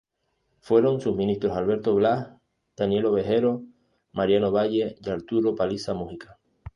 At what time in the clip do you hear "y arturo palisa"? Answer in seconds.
4.99-5.93